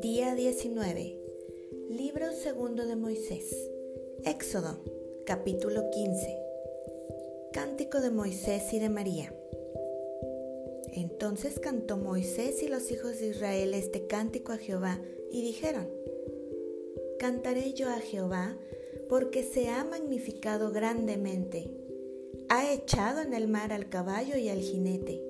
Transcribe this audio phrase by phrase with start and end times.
[0.00, 1.18] Día 19.
[1.90, 3.70] Libro segundo de Moisés.
[4.24, 4.78] Éxodo,
[5.26, 6.38] capítulo 15.
[7.52, 9.34] Cántico de Moisés y de María.
[10.94, 15.90] Entonces cantó Moisés y los hijos de Israel este cántico a Jehová y dijeron,
[17.18, 18.56] Cantaré yo a Jehová
[19.10, 21.81] porque se ha magnificado grandemente.
[22.54, 25.24] Ha echado en el mar al caballo y al jinete.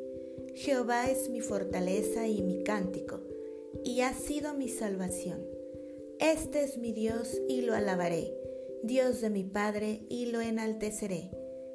[0.56, 3.20] Jehová es mi fortaleza y mi cántico,
[3.84, 5.46] y ha sido mi salvación.
[6.18, 8.36] Este es mi Dios y lo alabaré,
[8.82, 11.30] Dios de mi Padre y lo enalteceré.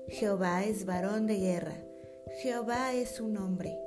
[0.09, 1.81] Jehová es varón de guerra,
[2.41, 3.79] Jehová es su nombre.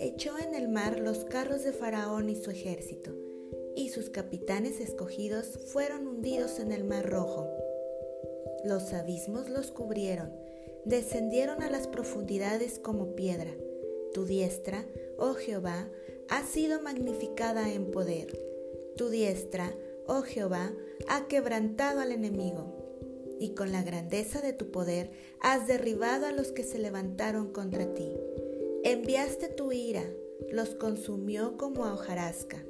[0.00, 3.14] Echó en el mar los carros de Faraón y su ejército
[3.76, 7.48] y sus capitanes escogidos fueron hundidos en el mar rojo.
[8.64, 10.49] Los abismos los cubrieron,
[10.84, 13.50] descendieron a las profundidades como piedra.
[14.12, 14.86] Tu diestra,
[15.18, 15.88] oh Jehová,
[16.28, 18.38] ha sido magnificada en poder.
[18.96, 19.74] Tu diestra,
[20.06, 20.72] oh Jehová,
[21.08, 22.76] ha quebrantado al enemigo.
[23.38, 27.94] Y con la grandeza de tu poder has derribado a los que se levantaron contra
[27.94, 28.12] ti.
[28.84, 30.04] Enviaste tu ira,
[30.50, 32.64] los consumió como a hojarasca.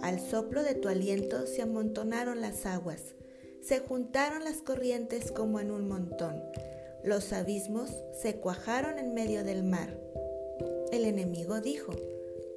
[0.00, 3.14] Al soplo de tu aliento se amontonaron las aguas,
[3.62, 6.42] se juntaron las corrientes como en un montón,
[7.06, 7.88] los abismos
[8.20, 9.96] se cuajaron en medio del mar.
[10.90, 11.92] El enemigo dijo,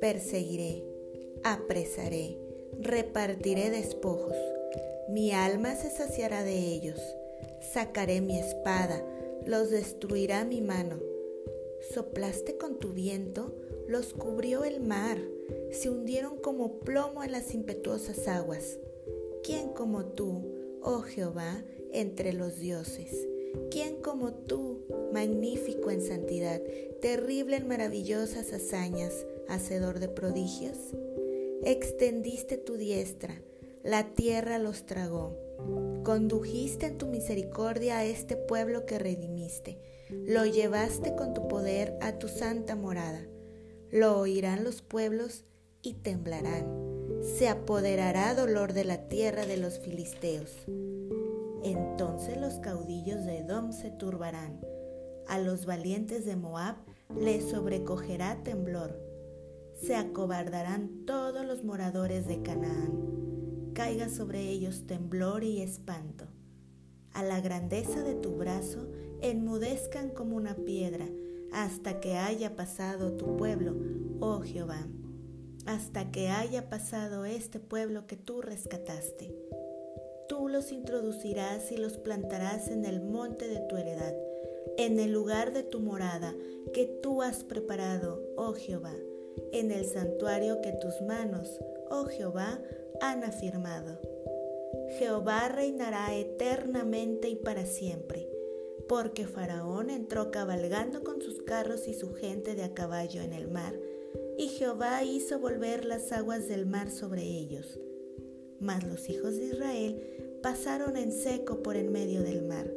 [0.01, 0.83] perseguiré,
[1.43, 2.35] apresaré,
[2.79, 4.35] repartiré despojos,
[5.07, 6.99] mi alma se saciará de ellos,
[7.61, 9.05] sacaré mi espada,
[9.45, 10.99] los destruirá mi mano.
[11.93, 13.55] Soplaste con tu viento,
[13.87, 15.19] los cubrió el mar,
[15.69, 18.79] se hundieron como plomo en las impetuosas aguas.
[19.43, 23.27] ¿Quién como tú, oh Jehová, entre los dioses?
[23.71, 26.61] ¿Quién como tú, magnífico en santidad,
[27.01, 30.77] terrible en maravillosas hazañas, hacedor de prodigios?
[31.63, 33.41] Extendiste tu diestra,
[33.83, 35.37] la tierra los tragó.
[36.03, 39.77] Condujiste en tu misericordia a este pueblo que redimiste.
[40.09, 43.25] Lo llevaste con tu poder a tu santa morada.
[43.91, 45.45] Lo oirán los pueblos
[45.81, 46.89] y temblarán.
[47.21, 50.65] Se apoderará dolor de la tierra de los filisteos.
[51.63, 54.59] Entonces los caudillos de Edom se turbarán.
[55.27, 56.75] A los valientes de Moab
[57.19, 58.99] les sobrecogerá temblor.
[59.81, 63.71] Se acobardarán todos los moradores de Canaán.
[63.73, 66.25] Caiga sobre ellos temblor y espanto.
[67.13, 68.87] A la grandeza de tu brazo
[69.21, 71.07] enmudezcan como una piedra
[71.51, 73.75] hasta que haya pasado tu pueblo,
[74.19, 74.87] oh Jehová
[75.69, 79.31] hasta que haya pasado este pueblo que tú rescataste.
[80.49, 84.15] Los introducirás y los plantarás en el monte de tu heredad,
[84.77, 86.35] en el lugar de tu morada
[86.73, 88.95] que tú has preparado, oh Jehová,
[89.51, 91.59] en el santuario que tus manos,
[91.91, 92.59] oh Jehová,
[92.99, 93.99] han afirmado.
[94.97, 98.27] Jehová reinará eternamente y para siempre,
[98.87, 103.49] porque Faraón entró cabalgando con sus carros y su gente de a caballo en el
[103.49, 103.79] mar,
[104.35, 107.79] y Jehová hizo volver las aguas del mar sobre ellos.
[108.59, 112.71] Mas los hijos de Israel pasaron en seco por en medio del mar.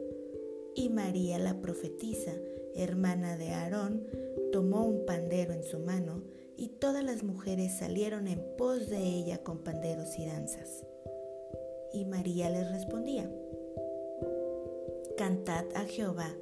[0.74, 2.32] Y María la profetisa,
[2.74, 4.06] hermana de Aarón,
[4.52, 6.22] tomó un pandero en su mano,
[6.56, 10.84] y todas las mujeres salieron en pos de ella con panderos y danzas.
[11.92, 13.30] Y María les respondía,
[15.16, 16.34] Cantad a Jehová,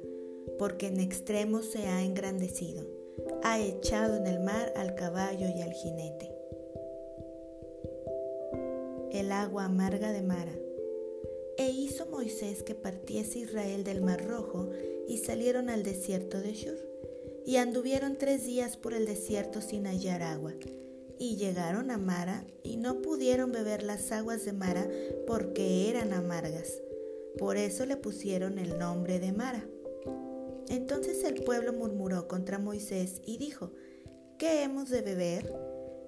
[0.57, 3.01] porque en extremo se ha engrandecido
[3.43, 6.31] ha echado en el mar al caballo y al jinete.
[9.11, 10.53] El agua amarga de Mara.
[11.61, 14.71] E hizo Moisés que partiese Israel del mar rojo
[15.07, 16.79] y salieron al desierto de Shur.
[17.45, 20.53] Y anduvieron tres días por el desierto sin hallar agua.
[21.19, 24.89] Y llegaron a Mara y no pudieron beber las aguas de Mara
[25.27, 26.81] porque eran amargas.
[27.37, 29.63] Por eso le pusieron el nombre de Mara.
[30.67, 33.71] Entonces el pueblo murmuró contra Moisés y dijo,
[34.39, 35.53] ¿qué hemos de beber?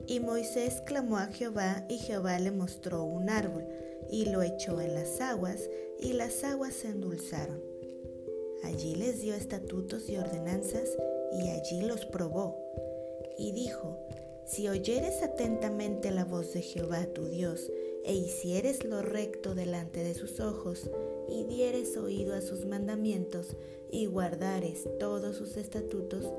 [0.07, 3.67] Y Moisés clamó a Jehová y Jehová le mostró un árbol
[4.13, 7.63] y lo echó en las aguas y las aguas se endulzaron.
[8.63, 10.95] Allí les dio estatutos y ordenanzas
[11.31, 12.55] y allí los probó.
[13.39, 13.97] Y dijo,
[14.45, 17.71] si oyeres atentamente la voz de Jehová tu Dios
[18.05, 20.91] e hicieres lo recto delante de sus ojos,
[21.27, 23.55] y dieres oído a sus mandamientos,
[23.89, 26.31] y guardares todos sus estatutos,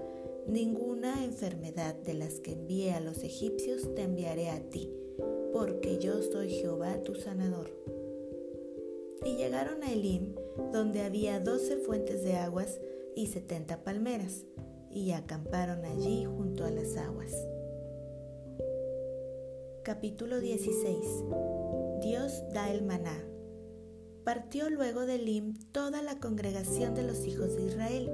[0.46, 4.92] ninguna enfermedad de las que envié a los egipcios te enviaré a ti,
[5.54, 7.70] porque yo soy Jehová tu sanador.
[9.24, 10.34] Y llegaron a Elim,
[10.72, 12.80] donde había doce fuentes de aguas
[13.14, 14.44] y setenta palmeras,
[14.90, 17.32] y acamparon allí junto a las aguas.
[19.84, 20.98] Capítulo 16
[22.02, 23.24] Dios da el maná.
[24.24, 28.10] Partió luego de Lim toda la congregación de los hijos de Israel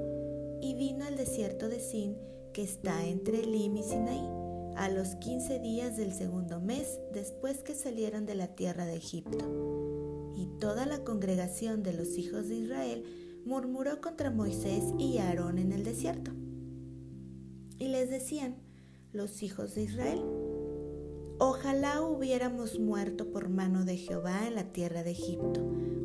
[0.61, 2.17] y vino al desierto de Sin,
[2.53, 4.40] que está entre Lim y Sinaí,
[4.81, 10.33] a los quince días del segundo mes después que salieron de la tierra de Egipto.
[10.35, 13.03] Y toda la congregación de los hijos de Israel
[13.45, 16.31] murmuró contra Moisés y Aarón en el desierto.
[17.77, 18.55] Y les decían,
[19.13, 20.23] los hijos de Israel,
[21.37, 25.63] Ojalá hubiéramos muerto por mano de Jehová en la tierra de Egipto,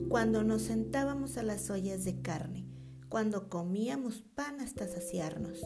[0.09, 2.67] cuando nos sentábamos a las ollas de carne,
[3.11, 5.63] cuando comíamos pan hasta saciarnos,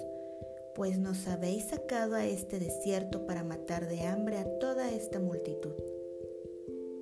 [0.75, 5.75] pues nos habéis sacado a este desierto para matar de hambre a toda esta multitud.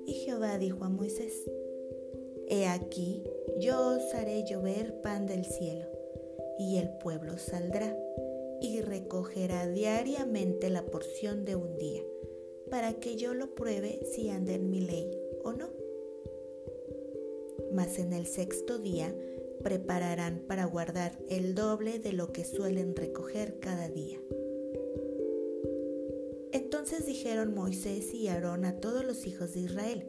[0.05, 1.49] Y Jehová dijo a Moisés,
[2.47, 3.23] He aquí,
[3.59, 5.85] yo os haré llover pan del cielo,
[6.57, 7.95] y el pueblo saldrá
[8.61, 12.01] y recogerá diariamente la porción de un día
[12.69, 15.09] para que yo lo pruebe si anda en mi ley
[15.43, 15.69] o no.
[17.73, 19.13] Mas en el sexto día
[19.63, 24.19] prepararán para guardar el doble de lo que suelen recoger cada día.
[26.51, 30.07] Entonces dijeron Moisés y Aarón a todos los hijos de Israel,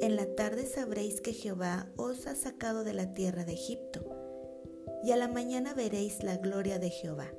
[0.00, 4.04] En la tarde sabréis que Jehová os ha sacado de la tierra de Egipto,
[5.04, 7.32] y a la mañana veréis la gloria de Jehová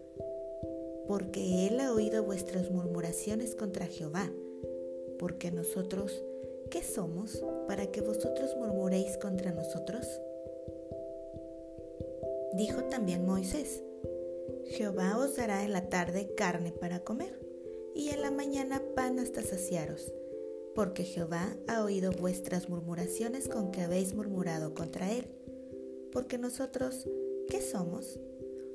[1.07, 4.31] porque Él ha oído vuestras murmuraciones contra Jehová.
[5.19, 6.23] Porque nosotros,
[6.69, 10.07] ¿qué somos para que vosotros murmuréis contra nosotros?
[12.55, 13.83] Dijo también Moisés,
[14.65, 17.39] Jehová os dará en la tarde carne para comer,
[17.95, 20.13] y en la mañana pan hasta saciaros,
[20.75, 25.25] porque Jehová ha oído vuestras murmuraciones con que habéis murmurado contra Él.
[26.11, 27.07] Porque nosotros,
[27.49, 28.19] ¿qué somos?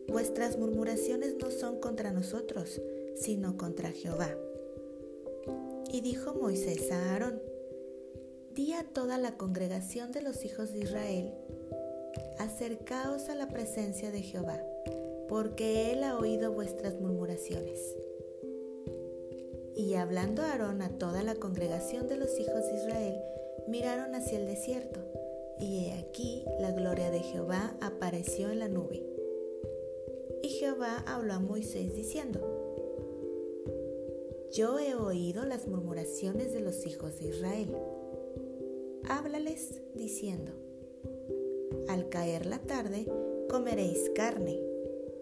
[0.08, 2.80] Vuestras murmuraciones no son contra nosotros,
[3.14, 4.36] sino contra Jehová.
[5.92, 7.40] Y dijo Moisés a Aarón,
[8.54, 11.32] Di a toda la congregación de los hijos de Israel,
[12.38, 14.62] acercaos a la presencia de Jehová,
[15.28, 17.96] porque él ha oído vuestras murmuraciones.
[19.74, 23.20] Y hablando Aarón a toda la congregación de los hijos de Israel,
[23.66, 25.00] miraron hacia el desierto,
[25.60, 29.08] y he aquí la gloria de Jehová apareció en la nube
[30.42, 32.40] y Jehová habló a Moisés diciendo,
[34.52, 37.76] Yo he oído las murmuraciones de los hijos de Israel.
[39.08, 40.52] Háblales diciendo,
[41.88, 43.06] Al caer la tarde
[43.48, 44.58] comeréis carne,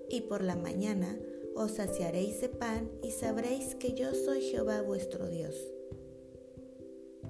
[0.08, 1.19] y por la mañana
[1.54, 5.54] os saciaréis de pan y sabréis que yo soy Jehová vuestro Dios.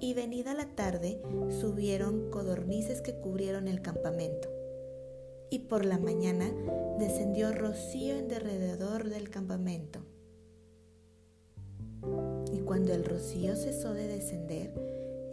[0.01, 1.23] Y venida la tarde
[1.61, 4.57] subieron codornices que cubrieron el campamento
[5.51, 6.51] y por la mañana
[6.99, 10.01] descendió rocío en derredor del campamento.
[12.53, 14.75] Y cuando el rocío cesó de descender,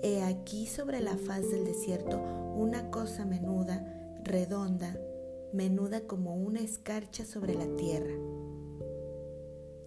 [0.03, 2.21] he aquí sobre la faz del desierto
[2.55, 5.00] una cosa menuda, redonda,
[5.53, 8.13] menuda como una escarcha sobre la tierra.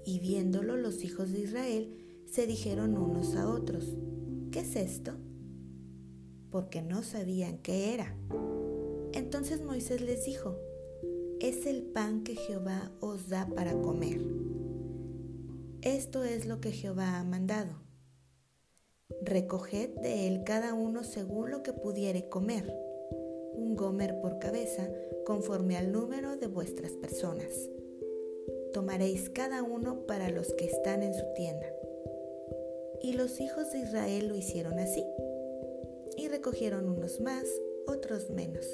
[0.04, 3.96] Y viéndolo los hijos de Israel se dijeron unos a otros,
[4.50, 5.12] ¿qué es esto?
[6.50, 8.16] Porque no sabían qué era.
[9.12, 10.56] Entonces Moisés les dijo,
[11.40, 14.20] es el pan que Jehová os da para comer.
[15.82, 17.86] Esto es lo que Jehová ha mandado.
[19.26, 22.64] Recoged de él cada uno según lo que pudiere comer,
[23.54, 24.88] un gomer por cabeza,
[25.26, 27.68] conforme al número de vuestras personas.
[28.73, 31.66] Tomaréis cada uno para los que están en su tienda.
[33.02, 35.04] Y los hijos de Israel lo hicieron así,
[36.16, 37.45] y recogieron unos más,
[37.87, 38.64] otros menos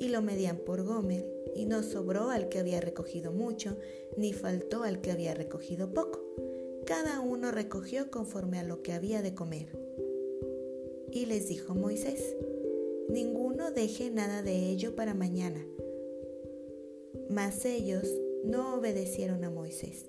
[0.00, 3.76] y lo medían por Gomer, y no sobró al que había recogido mucho,
[4.16, 6.24] ni faltó al que había recogido poco.
[6.90, 9.78] Cada uno recogió conforme a lo que había de comer.
[11.12, 12.34] Y les dijo Moisés,
[13.08, 15.64] ninguno deje nada de ello para mañana.
[17.28, 20.06] Mas ellos no obedecieron a Moisés,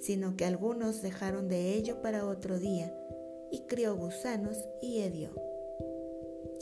[0.00, 2.98] sino que algunos dejaron de ello para otro día,
[3.52, 5.28] y crió gusanos y hedió.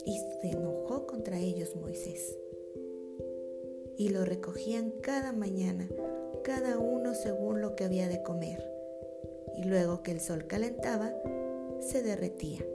[0.05, 2.37] Y se enojó contra ellos Moisés
[3.97, 5.87] y lo recogían cada mañana,
[6.43, 8.74] cada uno según lo que había de comer,
[9.57, 11.13] y luego que el sol calentaba,
[11.79, 12.65] se derretía.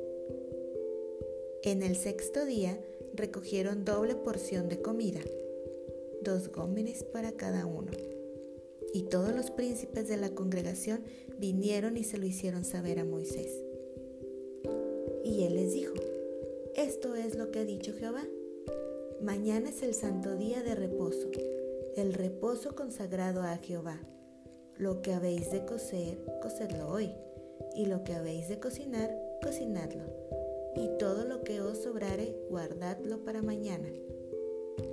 [1.62, 2.78] En el sexto día
[3.14, 5.20] recogieron doble porción de comida,
[6.22, 7.90] dos gómenes para cada uno.
[8.92, 11.04] Y todos los príncipes de la congregación
[11.38, 13.64] vinieron y se lo hicieron saber a Moisés.
[15.24, 15.94] Y él les dijo,
[16.74, 18.24] esto es lo que ha dicho Jehová
[19.22, 21.30] Mañana es el santo día de reposo,
[21.94, 24.00] el reposo consagrado a Jehová.
[24.80, 27.12] Lo que habéis de cocer, cocedlo hoy,
[27.74, 30.04] y lo que habéis de cocinar, cocinadlo.
[30.74, 33.90] Y todo lo que os sobrare, guardadlo para mañana.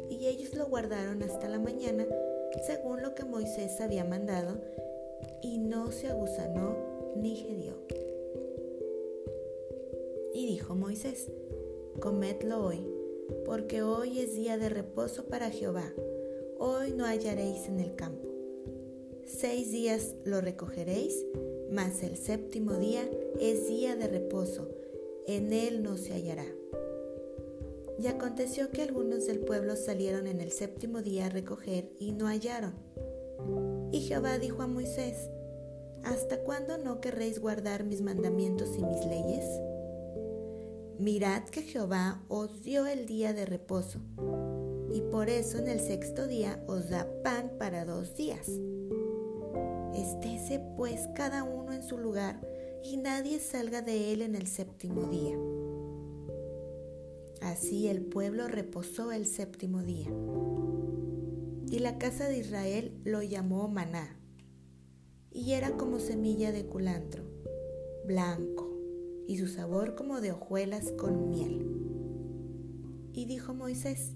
[0.09, 2.05] Y ellos lo guardaron hasta la mañana,
[2.65, 4.59] según lo que Moisés había mandado,
[5.41, 6.75] y no se agusanó
[7.15, 7.77] ni gedió.
[10.33, 11.31] Y dijo Moisés,
[12.01, 12.85] comedlo hoy,
[13.45, 15.93] porque hoy es día de reposo para Jehová.
[16.59, 18.26] Hoy no hallaréis en el campo.
[19.27, 21.25] Seis días lo recogeréis,
[21.69, 23.03] mas el séptimo día
[23.41, 24.69] es día de reposo,
[25.27, 26.45] en él no se hallará.
[27.99, 32.27] Y aconteció que algunos del pueblo salieron en el séptimo día a recoger y no
[32.27, 32.73] hallaron.
[33.91, 35.29] Y Jehová dijo a Moisés,
[36.03, 39.43] ¿Hasta cuándo no querréis guardar mis mandamientos y mis leyes?
[40.99, 43.99] Mirad que Jehová os dio el día de reposo,
[44.89, 48.47] y por eso en el sexto día os da pan para dos días.
[49.97, 52.39] Estése pues cada uno en su lugar,
[52.83, 55.35] y nadie salga de él en el séptimo día.
[57.41, 60.07] Así el pueblo reposó el séptimo día.
[61.71, 64.19] Y la casa de Israel lo llamó maná,
[65.31, 67.23] y era como semilla de culantro,
[68.05, 68.71] blanco
[69.27, 71.65] y su sabor como de hojuelas con miel.
[73.13, 74.13] Y dijo Moisés,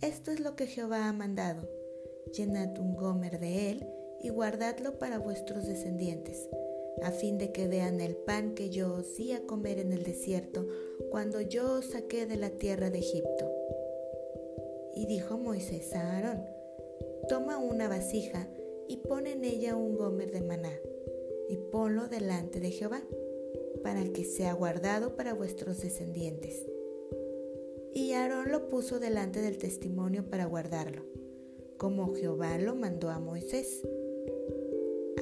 [0.00, 1.68] esto es lo que Jehová ha mandado,
[2.36, 3.86] llenad un gomer de él
[4.24, 6.48] y guardadlo para vuestros descendientes,
[7.02, 10.02] a fin de que vean el pan que yo os di a comer en el
[10.02, 10.66] desierto
[11.10, 13.52] cuando yo os saqué de la tierra de Egipto.
[14.94, 16.42] Y dijo Moisés a Aarón,
[17.28, 18.48] toma una vasija
[18.88, 20.72] y pon en ella un gomer de maná,
[21.50, 23.02] y ponlo delante de Jehová
[23.82, 26.64] para que sea guardado para vuestros descendientes.
[27.92, 31.02] Y Aarón lo puso delante del testimonio para guardarlo,
[31.76, 33.82] como Jehová lo mandó a Moisés.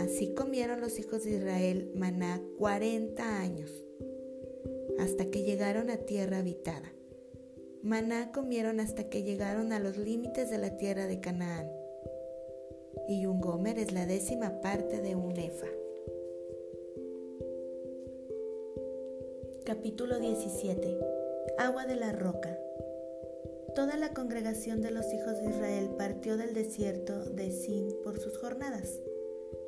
[0.01, 3.71] Así comieron los hijos de Israel maná cuarenta años,
[4.99, 6.93] hasta que llegaron a tierra habitada.
[7.83, 11.71] Maná comieron hasta que llegaron a los límites de la tierra de Canaán.
[13.09, 15.67] Y un gomer es la décima parte de un efa.
[19.65, 20.99] Capítulo 17
[21.59, 22.59] Agua de la roca
[23.75, 28.37] Toda la congregación de los hijos de Israel partió del desierto de Sin por sus
[28.37, 29.01] jornadas,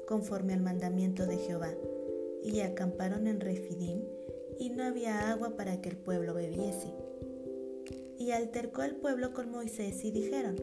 [0.07, 1.75] conforme al mandamiento de Jehová,
[2.43, 4.03] y acamparon en Refidim,
[4.59, 6.93] y no había agua para que el pueblo bebiese.
[8.19, 10.57] Y altercó el pueblo con Moisés y dijeron,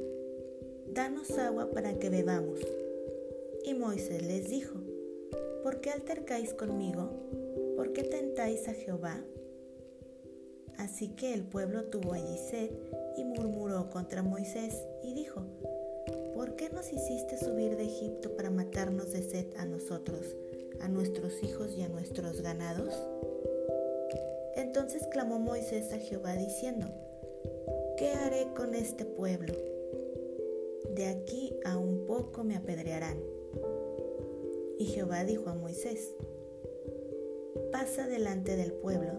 [0.94, 2.60] Danos agua para que bebamos.
[3.64, 4.80] Y Moisés les dijo,
[5.64, 7.10] ¿por qué altercáis conmigo?
[7.82, 9.20] ¿por qué tentáis a Jehová?
[10.78, 12.70] Así que el pueblo tuvo allí sed
[13.18, 15.51] y murmuró contra Moisés y dijo, ¿por
[16.62, 20.36] qué nos hiciste subir de Egipto para matarnos de sed a nosotros,
[20.80, 22.94] a nuestros hijos y a nuestros ganados?
[24.56, 26.86] Entonces clamó Moisés a Jehová diciendo,
[27.98, 29.56] ¿qué haré con este pueblo?
[30.94, 33.18] De aquí a un poco me apedrearán.
[34.78, 36.14] Y Jehová dijo a Moisés,
[37.72, 39.14] pasa delante del pueblo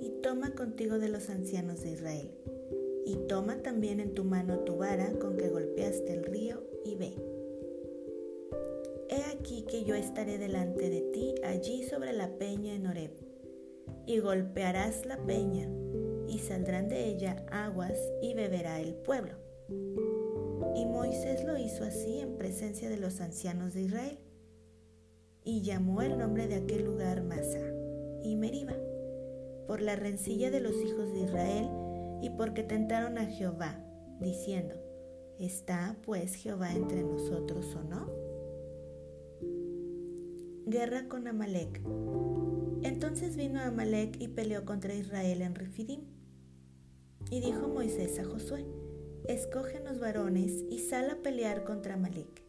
[0.00, 2.32] y toma contigo de los ancianos de Israel,
[3.06, 7.14] y toma también en tu mano tu vara con que golpeaste el río y ve.
[9.08, 13.12] He aquí que yo estaré delante de ti allí sobre la peña en Horeb,
[14.06, 15.68] y golpearás la peña,
[16.26, 19.34] y saldrán de ella aguas y beberá el pueblo.
[20.74, 24.18] Y Moisés lo hizo así en presencia de los ancianos de Israel,
[25.44, 27.60] y llamó el nombre de aquel lugar Masa
[28.22, 28.76] y Meriba,
[29.66, 31.68] por la rencilla de los hijos de Israel
[32.22, 33.84] y porque tentaron a Jehová,
[34.20, 34.76] diciendo,
[35.42, 38.06] ¿está pues Jehová entre nosotros o no?
[40.66, 41.80] Guerra con Amalek.
[42.82, 46.02] Entonces vino Amalek y peleó contra Israel en Refidim.
[47.30, 48.64] Y dijo Moisés a Josué,
[49.26, 52.42] escógenos varones y sal a pelear contra Amalek.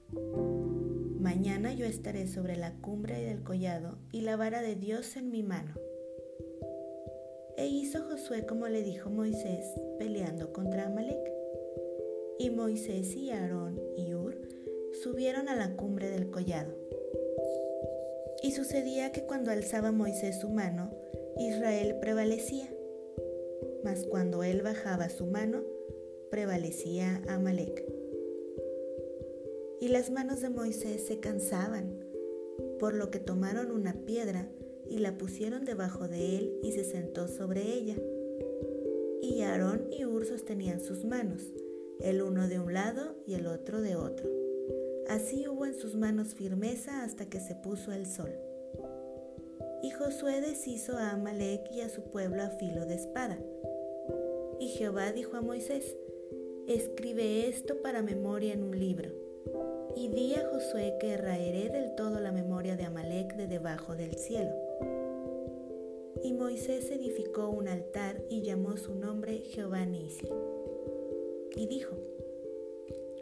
[1.20, 5.42] Mañana yo estaré sobre la cumbre del collado y la vara de Dios en mi
[5.42, 5.74] mano.
[7.58, 9.66] E hizo Josué como le dijo Moisés,
[9.98, 11.43] peleando contra Amalek.
[12.40, 14.38] Y Moisés y Aarón y Ur
[15.02, 16.76] subieron a la cumbre del collado.
[18.42, 20.92] Y sucedía que cuando alzaba Moisés su mano,
[21.38, 22.74] Israel prevalecía.
[23.84, 25.64] Mas cuando él bajaba su mano,
[26.30, 27.94] prevalecía Amalek
[29.84, 32.00] y las manos de Moisés se cansaban,
[32.80, 34.50] por lo que tomaron una piedra
[34.90, 37.98] y la pusieron debajo de él y se sentó sobre ella.
[39.22, 41.52] Y Aarón y Ur sostenían sus manos,
[42.02, 44.30] el uno de un lado y el otro de otro.
[45.10, 48.32] Así hubo en sus manos firmeza hasta que se puso el sol.
[49.82, 53.38] Y Josué deshizo a Amalek y a su pueblo a filo de espada.
[54.60, 55.98] Y Jehová dijo a Moisés,
[56.68, 59.10] escribe esto para memoria en un libro.
[59.96, 64.16] Y di a Josué que raeré del todo la memoria de Amalek de debajo del
[64.16, 64.56] cielo.
[66.24, 70.30] Y Moisés edificó un altar y llamó su nombre Jehová Nisi.
[71.56, 71.96] Y dijo,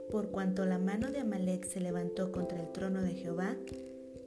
[0.09, 3.57] por cuanto la mano de Amalek se levantó contra el trono de Jehová,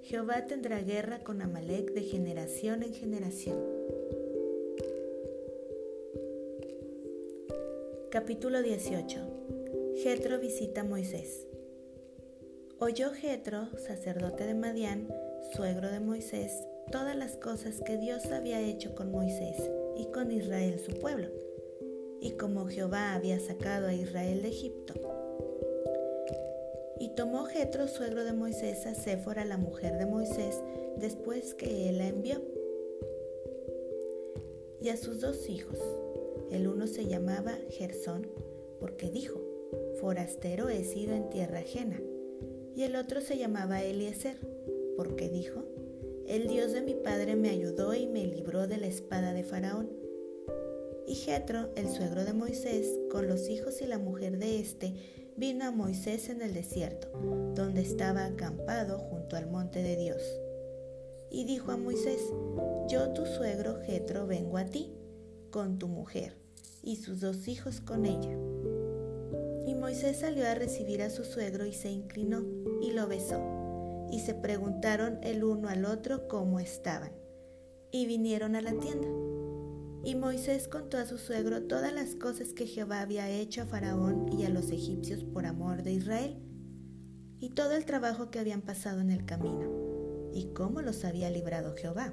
[0.02, 3.58] Jehová tendrá guerra con Amalek de generación en generación.
[8.10, 9.20] Capítulo 18.
[9.96, 11.46] Jetro visita a Moisés.
[12.78, 15.08] Oyó Jetro, sacerdote de Madián,
[15.54, 16.52] suegro de Moisés,
[16.90, 21.28] todas las cosas que Dios había hecho con Moisés y con Israel su pueblo,
[22.24, 24.94] y como Jehová había sacado a Israel de Egipto
[26.98, 30.62] y tomó Jetro, suegro de Moisés, a Séfora, la mujer de Moisés,
[30.96, 32.40] después que él la envió.
[34.80, 35.78] Y a sus dos hijos.
[36.50, 38.26] El uno se llamaba Gersón,
[38.80, 39.38] porque dijo,
[40.00, 42.00] forastero he sido en tierra ajena.
[42.74, 44.38] Y el otro se llamaba Eliezer,
[44.96, 45.62] porque dijo,
[46.26, 50.03] el Dios de mi padre me ayudó y me libró de la espada de Faraón.
[51.06, 54.94] Y Jetro, el suegro de Moisés, con los hijos y la mujer de éste,
[55.36, 57.08] vino a Moisés en el desierto,
[57.54, 60.22] donde estaba acampado junto al monte de Dios.
[61.30, 62.20] Y dijo a Moisés,
[62.88, 64.94] Yo tu suegro Jetro vengo a ti,
[65.50, 66.36] con tu mujer,
[66.82, 68.36] y sus dos hijos con ella.
[69.66, 72.42] Y Moisés salió a recibir a su suegro y se inclinó
[72.80, 73.40] y lo besó.
[74.10, 77.12] Y se preguntaron el uno al otro cómo estaban.
[77.90, 79.08] Y vinieron a la tienda.
[80.04, 84.30] Y Moisés contó a su suegro todas las cosas que Jehová había hecho a Faraón
[84.38, 86.36] y a los egipcios por amor de Israel,
[87.40, 91.74] y todo el trabajo que habían pasado en el camino, y cómo los había librado
[91.74, 92.12] Jehová.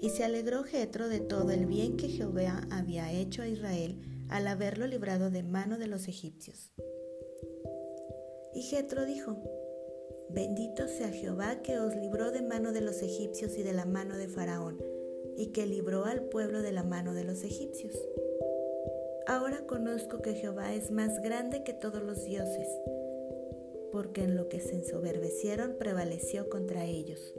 [0.00, 4.46] Y se alegró Jetro de todo el bien que Jehová había hecho a Israel al
[4.46, 6.72] haberlo librado de mano de los egipcios.
[8.54, 9.42] Y Jetro dijo:
[10.30, 14.16] Bendito sea Jehová que os libró de mano de los egipcios y de la mano
[14.16, 14.78] de Faraón
[15.36, 17.96] y que libró al pueblo de la mano de los egipcios.
[19.26, 22.68] Ahora conozco que Jehová es más grande que todos los dioses,
[23.92, 27.34] porque en lo que se ensoberbecieron prevaleció contra ellos.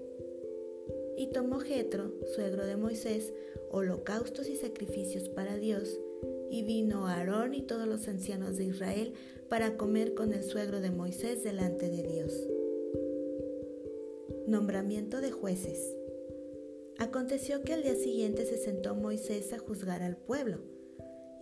[1.17, 3.33] Y tomó Jetro, suegro de Moisés,
[3.69, 5.99] holocaustos y sacrificios para Dios,
[6.49, 9.13] y vino Aarón y todos los ancianos de Israel
[9.49, 12.47] para comer con el suegro de Moisés delante de Dios.
[14.47, 15.95] Nombramiento de jueces.
[17.03, 20.59] Aconteció que al día siguiente se sentó Moisés a juzgar al pueblo,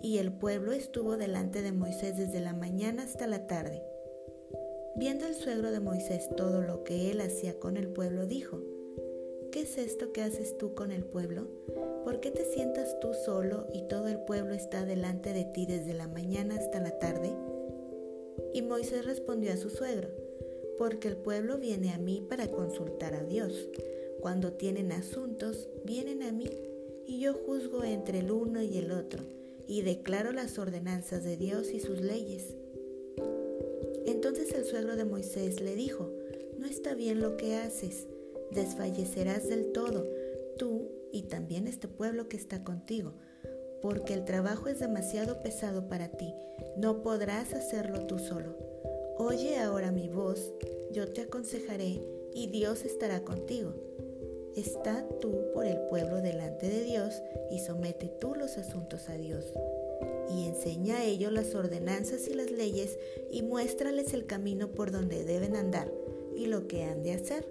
[0.02, 3.84] y el pueblo estuvo delante de Moisés desde la mañana hasta la tarde.
[4.96, 8.60] Viendo el suegro de Moisés todo lo que él hacía con el pueblo, dijo,
[9.52, 11.48] ¿qué es esto que haces tú con el pueblo?
[12.06, 15.94] ¿Por qué te sientas tú solo y todo el pueblo está delante de ti desde
[15.94, 17.36] la mañana hasta la tarde?
[18.56, 20.10] Y Moisés respondió a su suegro,
[20.80, 23.70] porque el pueblo viene a mí para consultar a Dios
[24.22, 26.50] cuando tienen asuntos, vienen a mí
[27.08, 29.24] y yo juzgo entre el uno y el otro
[29.68, 32.56] y declaro las ordenanzas de Dios y sus leyes.
[34.06, 36.12] Entonces el suegro de Moisés le dijo,
[36.58, 38.08] no está bien lo que haces,
[38.52, 40.08] desfallecerás del todo,
[40.58, 43.14] tú y también este pueblo que está contigo,
[43.82, 46.34] porque el trabajo es demasiado pesado para ti,
[46.78, 48.56] no podrás hacerlo tú solo.
[49.18, 50.54] Oye ahora mi voz,
[50.92, 52.02] yo te aconsejaré
[52.34, 53.74] y Dios estará contigo.
[54.56, 59.54] Está tú por el pueblo delante de Dios y somete tú los asuntos a Dios.
[60.30, 63.00] Y enseña a ellos las ordenanzas y las leyes
[63.32, 65.90] y muéstrales el camino por donde deben andar
[66.36, 67.48] y lo que han de hacer.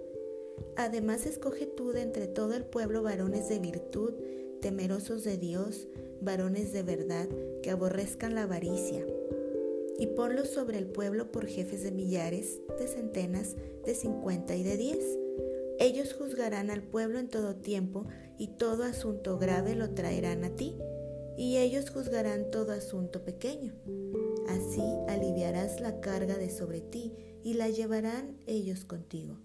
[0.75, 4.13] Además escoge tú de entre todo el pueblo varones de virtud,
[4.61, 5.87] temerosos de Dios,
[6.21, 7.27] varones de verdad,
[7.63, 9.03] que aborrezcan la avaricia.
[9.97, 14.77] Y ponlos sobre el pueblo por jefes de millares, de centenas, de cincuenta y de
[14.77, 15.20] diez
[15.81, 18.05] ellos juzgarán al pueblo en todo tiempo
[18.37, 20.77] y todo asunto grave lo traerán a ti,
[21.37, 23.73] y ellos juzgarán todo asunto pequeño.
[24.47, 27.13] Así aliviarás la carga de sobre ti
[27.43, 29.37] y la llevarán ellos contigo.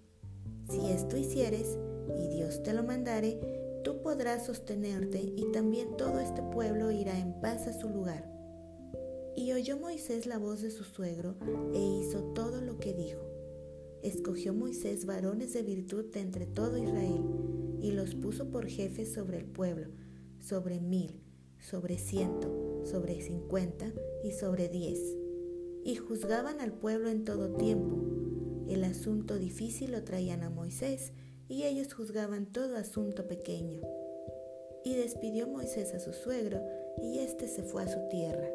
[0.68, 1.78] Si esto hicieres,
[2.18, 7.40] y Dios te lo mandare, tú podrás sostenerte y también todo este pueblo irá en
[7.40, 8.30] paz a su lugar.
[9.34, 11.36] Y oyó Moisés la voz de su suegro
[11.72, 13.35] e hizo todo lo que dijo
[14.02, 17.24] escogió Moisés varones de virtud de entre todo Israel
[17.80, 19.88] y los puso por jefes sobre el pueblo,
[20.40, 21.20] sobre mil,
[21.58, 25.00] sobre ciento, sobre cincuenta y sobre diez,
[25.84, 27.96] y juzgaban al pueblo en todo tiempo.
[28.68, 31.12] El asunto difícil lo traían a Moisés,
[31.48, 33.80] y ellos juzgaban todo asunto pequeño.
[34.84, 36.60] Y despidió Moisés a su suegro,
[37.02, 38.48] y éste se fue a su tierra.